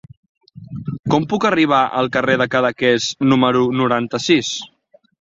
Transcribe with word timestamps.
Com 1.15 1.27
puc 1.33 1.45
arribar 1.51 1.83
al 2.01 2.11
carrer 2.17 2.39
de 2.45 2.49
Cadaqués 2.57 3.13
número 3.35 3.65
noranta-sis? 3.83 4.55